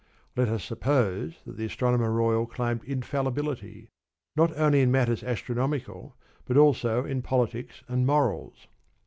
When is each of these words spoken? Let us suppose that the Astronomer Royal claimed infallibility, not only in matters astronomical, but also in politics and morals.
Let 0.35 0.49
us 0.49 0.63
suppose 0.63 1.35
that 1.45 1.57
the 1.57 1.65
Astronomer 1.65 2.11
Royal 2.11 2.47
claimed 2.47 2.83
infallibility, 2.85 3.91
not 4.35 4.51
only 4.57 4.81
in 4.81 4.89
matters 4.89 5.23
astronomical, 5.23 6.15
but 6.45 6.57
also 6.57 7.05
in 7.05 7.21
politics 7.21 7.83
and 7.87 8.03
morals. 8.07 8.65